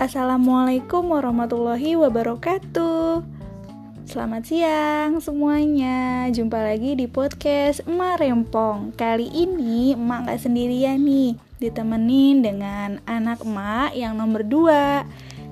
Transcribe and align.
Assalamualaikum 0.00 1.12
warahmatullahi 1.12 1.92
wabarakatuh. 1.92 3.20
Selamat 4.08 4.48
siang 4.48 5.20
semuanya. 5.20 6.24
Jumpa 6.32 6.56
lagi 6.56 6.96
di 6.96 7.04
podcast 7.04 7.84
Emak 7.84 8.24
Rempong. 8.24 8.96
Kali 8.96 9.28
ini 9.28 9.92
emak 9.92 10.24
gak 10.24 10.40
sendirian 10.40 11.04
nih, 11.04 11.36
ditemenin 11.60 12.40
dengan 12.40 13.04
anak 13.04 13.44
emak 13.44 13.92
yang 13.92 14.16
nomor 14.16 14.40
dua. 14.40 15.04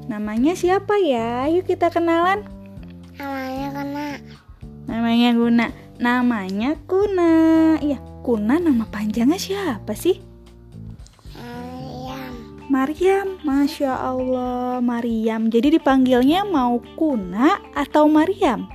Namanya 0.09 0.57
siapa 0.57 0.97
ya? 0.97 1.45
Yuk 1.53 1.69
kita 1.69 1.93
kenalan. 1.93 2.41
Namanya 3.21 3.69
kena 3.77 4.09
Namanya 4.89 5.31
Guna. 5.37 5.67
Namanya 6.01 6.71
Kuna. 6.89 7.37
Iya, 7.85 8.01
Kuna 8.25 8.57
nama 8.57 8.89
panjangnya 8.89 9.37
siapa 9.37 9.93
sih? 9.93 10.28
Ayam 12.69 12.77
Maryam, 12.77 13.41
Masya 13.45 13.93
Allah, 13.97 14.81
Maryam. 14.85 15.49
Jadi 15.49 15.81
dipanggilnya 15.81 16.45
mau 16.45 16.77
Kuna 17.01 17.57
atau 17.73 18.05
Maryam? 18.13 18.69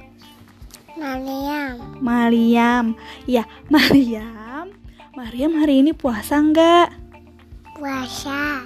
Mariam 0.98 2.02
Maryam, 2.02 2.86
ya 3.30 3.46
Maryam. 3.70 4.74
Maryam 5.14 5.52
hari 5.62 5.86
ini 5.86 5.94
puasa 5.94 6.42
nggak? 6.42 6.90
puasa 7.78 8.66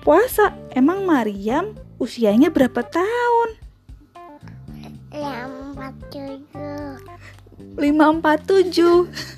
Puasa. 0.00 0.56
Emang 0.72 1.04
Maryam 1.04 1.76
usianya 2.00 2.48
berapa 2.48 2.80
tahun? 2.80 3.60
yang 5.08 5.72
empat 5.72 5.96
tujuh 6.12 7.00
547 7.76 9.37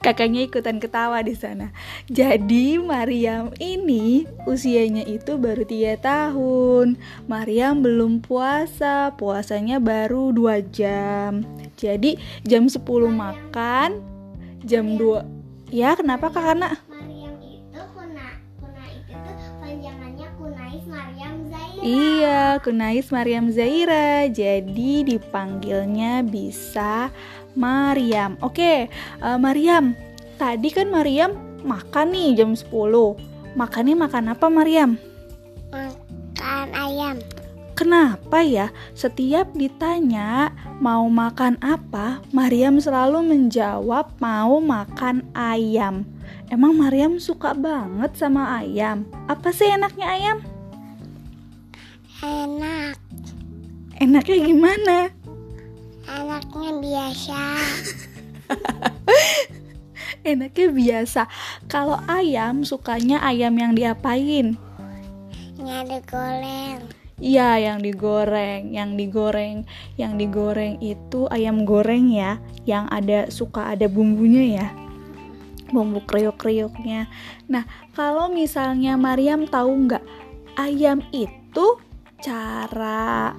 Kakaknya 0.00 0.48
ikutan 0.48 0.80
ketawa 0.80 1.20
di 1.20 1.36
sana. 1.36 1.76
Jadi 2.08 2.80
Mariam 2.80 3.52
ini 3.60 4.24
usianya 4.48 5.04
itu 5.04 5.36
baru 5.36 5.68
3 5.68 6.00
tahun. 6.00 6.96
Mariam 7.28 7.84
belum 7.84 8.24
puasa, 8.24 9.12
puasanya 9.20 9.76
baru 9.76 10.32
2 10.32 10.64
jam. 10.72 11.44
Jadi 11.76 12.16
jam 12.48 12.64
10 12.64 12.80
makan, 13.12 14.00
jam 14.64 14.96
2 14.96 15.40
Ya, 15.70 15.94
kenapa 15.94 16.34
Kak 16.34 16.42
Kana? 16.42 16.89
Iya, 21.80 22.60
Kunais 22.60 23.08
Mariam 23.08 23.48
Zaira. 23.48 24.28
Jadi 24.28 25.00
dipanggilnya 25.00 26.20
bisa 26.20 27.08
Mariam. 27.56 28.36
Oke, 28.44 28.92
eh, 28.92 29.38
Mariam. 29.40 29.96
Tadi 30.36 30.68
kan 30.68 30.92
Mariam 30.92 31.32
makan 31.64 32.12
nih 32.12 32.36
jam 32.36 32.52
10. 32.52 33.16
Makannya 33.56 33.96
makan 33.96 34.36
apa 34.36 34.46
Mariam? 34.52 35.00
makan 35.70 36.68
ayam 36.72 37.16
Kenapa 37.80 38.44
ya 38.44 38.68
setiap 38.92 39.56
ditanya 39.56 40.52
mau 40.84 41.08
makan 41.08 41.56
apa, 41.64 42.20
Mariam 42.28 42.76
selalu 42.76 43.24
menjawab 43.24 44.20
mau 44.20 44.60
makan 44.60 45.24
ayam. 45.32 46.04
Emang 46.52 46.76
Mariam 46.76 47.16
suka 47.16 47.56
banget 47.56 48.12
sama 48.20 48.60
ayam? 48.60 49.08
Apa 49.32 49.48
sih 49.48 49.72
enaknya 49.72 50.12
ayam? 50.12 50.44
Enak 52.20 52.96
Enaknya 54.00 54.36
gimana? 54.40 54.98
enaknya 56.08 56.70
biasa 56.80 57.40
Enaknya 60.30 60.68
biasa. 60.68 61.22
Kalau 61.70 61.96
ayam 62.04 62.64
sukanya 62.64 63.24
ayam 63.24 63.56
yang 63.56 63.72
diapain? 63.72 64.56
nyari 65.60 66.00
goreng 66.08 66.80
Iya, 67.20 67.60
yang 67.60 67.84
digoreng, 67.84 68.72
yang 68.72 68.96
digoreng, 68.96 69.68
yang 70.00 70.16
digoreng 70.16 70.80
itu 70.80 71.28
ayam 71.28 71.68
goreng 71.68 72.08
ya, 72.08 72.40
yang 72.64 72.88
ada 72.88 73.28
suka 73.28 73.68
ada 73.76 73.84
bumbunya 73.92 74.56
ya. 74.56 74.66
Bumbu 75.68 76.00
kriuk-kriuknya. 76.08 77.12
Nah, 77.44 77.68
kalau 77.92 78.32
misalnya 78.32 78.96
Mariam 78.96 79.44
tahu 79.44 79.84
nggak 79.84 80.00
ayam 80.56 81.04
itu 81.12 81.76
cara 82.20 83.32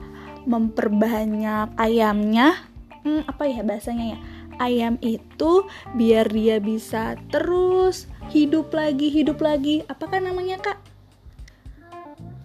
memperbanyak 0.46 1.78
ayamnya, 1.78 2.58
hmm, 3.06 3.30
apa 3.30 3.44
ya 3.46 3.62
bahasanya 3.62 4.18
ya? 4.18 4.20
Ayam 4.62 5.02
itu 5.02 5.66
biar 5.98 6.30
dia 6.30 6.62
bisa 6.62 7.18
terus 7.34 8.06
hidup 8.30 8.70
lagi, 8.74 9.10
hidup 9.10 9.42
lagi. 9.42 9.82
Apakah 9.90 10.22
namanya 10.22 10.62
kak? 10.62 10.78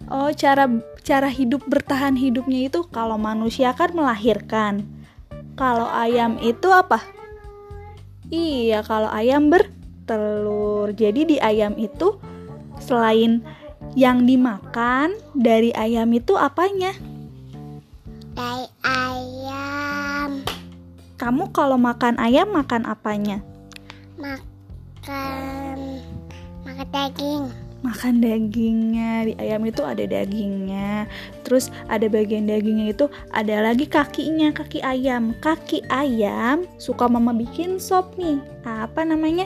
Oh, 0.07 0.31
cara 0.31 0.71
cara 1.03 1.27
hidup 1.27 1.67
bertahan 1.67 2.15
hidupnya 2.15 2.71
itu 2.71 2.87
kalau 2.89 3.19
manusia 3.19 3.75
kan 3.75 3.91
melahirkan. 3.91 4.87
Kalau 5.59 5.89
ayam 5.89 6.39
itu 6.41 6.71
apa? 6.71 7.03
Iya, 8.31 8.81
kalau 8.87 9.11
ayam 9.11 9.51
bertelur. 9.51 10.95
Jadi 10.95 11.35
di 11.35 11.37
ayam 11.43 11.75
itu 11.75 12.17
selain 12.79 13.43
yang 13.97 14.29
dimakan 14.29 15.17
dari 15.33 15.73
ayam 15.73 16.13
itu 16.13 16.37
apanya? 16.37 16.93
dari 18.37 18.69
ayam 18.85 20.45
Kamu 21.17 21.49
kalau 21.49 21.81
makan 21.81 22.21
ayam 22.21 22.53
makan 22.53 22.85
apanya? 22.85 23.41
makan 24.21 25.97
makan 26.61 26.87
daging 26.93 27.49
Makan 27.77 28.25
dagingnya. 28.25 29.29
Di 29.29 29.33
ayam 29.37 29.61
itu 29.69 29.85
ada 29.85 30.01
dagingnya. 30.01 31.05
Terus 31.45 31.69
ada 31.85 32.09
bagian 32.09 32.49
dagingnya 32.49 32.89
itu 32.89 33.05
ada 33.29 33.61
lagi 33.61 33.85
kakinya, 33.85 34.49
kaki 34.49 34.81
ayam. 34.81 35.37
Kaki 35.45 35.85
ayam 35.93 36.65
suka 36.81 37.05
mama 37.05 37.37
bikin 37.37 37.77
sop 37.77 38.17
nih. 38.17 38.41
Apa 38.65 39.05
namanya? 39.05 39.45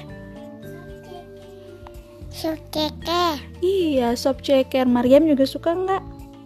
Sukeke 2.31 3.38
Iya, 3.62 4.16
sop 4.16 4.42
ceker. 4.42 4.84
Mariam 4.84 5.24
juga 5.24 5.46
suka 5.46 5.72
nggak? 5.72 6.03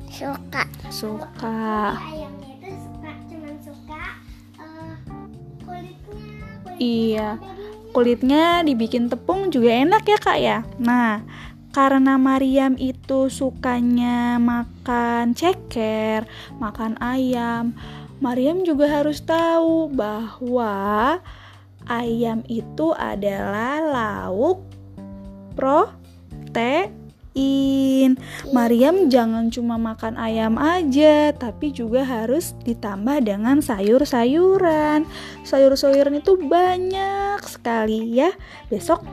suka 0.07 0.63
Suka. 0.87 1.91
ayamnya 1.97 2.55
itu 2.55 2.71
suka 2.79 3.11
cuman 3.27 3.55
suka 3.59 4.03
eh, 4.55 4.93
kulitnya 5.61 6.75
Iya. 6.75 7.29
Kulitnya 7.91 8.43
dibikin 8.61 9.07
tepung 9.07 9.47
juga 9.47 9.71
enak 9.71 10.03
ya 10.03 10.17
kak 10.17 10.37
ya. 10.37 10.57
Nah, 10.77 11.23
karena 11.71 12.15
Mariam 12.15 12.75
itu 12.75 13.27
sukanya 13.27 14.35
makan 14.35 15.31
ceker, 15.31 16.27
makan 16.57 16.99
ayam, 16.99 17.71
Mariam 18.19 18.63
juga 18.63 18.87
harus 18.89 19.19
tahu 19.19 19.91
bahwa 19.91 21.19
ayam 21.85 22.43
itu 22.47 22.91
adalah 22.91 23.79
lauk 23.79 24.63
protein. 25.55 26.91
Mariam 28.55 29.11
jangan 29.11 29.51
cuma 29.51 29.75
makan 29.75 30.15
ayam 30.15 30.55
aja, 30.55 31.35
tapi 31.35 31.71
juga 31.75 32.07
harus 32.07 32.55
ditambah 32.63 33.27
dengan 33.27 33.59
sayur-sayuran. 33.59 35.03
Sayur-sayuran 35.43 36.23
itu 36.23 36.39
banyak 36.39 37.43
sekali 37.43 38.15
ya. 38.15 38.31
Besok 38.71 39.03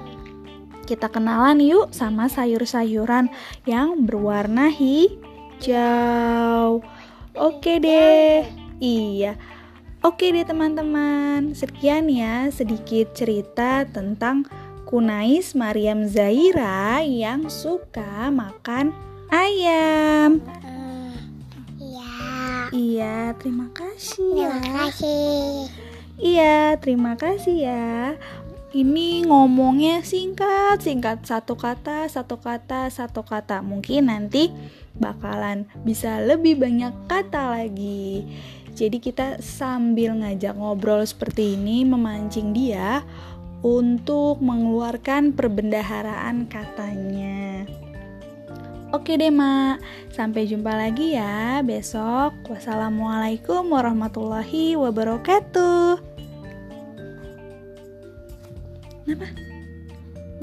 kita 0.86 1.10
kenalan 1.10 1.62
yuk 1.62 1.94
sama 1.94 2.26
sayur-sayuran 2.31 3.31
yang 3.66 4.06
berwarna 4.06 4.70
hijau. 4.70 5.19
Oke 7.32 7.81
deh. 7.81 8.44
Iya. 8.82 9.38
Oke 10.02 10.34
deh 10.34 10.42
teman-teman. 10.42 11.54
Sekian 11.54 12.10
ya 12.10 12.50
sedikit 12.50 13.14
cerita 13.14 13.87
tentang 13.87 14.44
Kunais 14.93 15.56
Mariam 15.56 16.05
Zaira 16.05 17.00
yang 17.00 17.49
suka 17.49 18.29
makan 18.29 18.93
ayam. 19.33 20.37
Hmm, 20.61 21.17
iya 21.81 22.12
Iya, 22.69 23.17
terima 23.41 23.73
kasih 23.73 24.37
ya. 24.37 24.53
terima 24.53 24.85
kasih 24.85 25.33
Iya, 26.21 26.61
terima 26.77 27.12
kasih 27.17 27.56
ya. 27.56 28.21
Ini 28.77 29.25
ngomongnya 29.33 30.05
singkat, 30.05 30.85
singkat 30.85 31.25
satu 31.25 31.56
kata, 31.56 32.05
satu 32.12 32.37
kata, 32.37 32.93
satu 32.93 33.25
kata. 33.25 33.65
Mungkin 33.65 34.12
nanti 34.12 34.53
bakalan 35.00 35.73
bisa 35.89 36.21
lebih 36.21 36.61
banyak 36.61 36.93
kata 37.09 37.65
lagi. 37.65 38.29
Jadi 38.77 39.00
kita 39.00 39.41
sambil 39.41 40.21
ngajak 40.21 40.53
ngobrol 40.53 41.00
seperti 41.05 41.56
ini 41.56 41.85
memancing 41.89 42.53
dia 42.53 43.00
untuk 43.62 44.43
mengeluarkan 44.43 45.32
perbendaharaan 45.32 46.50
katanya. 46.50 47.67
Oke 48.93 49.17
deh, 49.17 49.32
Mak. 49.32 49.81
Sampai 50.12 50.44
jumpa 50.44 50.76
lagi 50.76 51.17
ya 51.17 51.64
besok. 51.64 52.37
Wassalamualaikum 52.44 53.64
warahmatullahi 53.73 54.76
wabarakatuh. 54.76 55.97
Kenapa? 59.09 59.26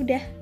Udah. 0.01 0.38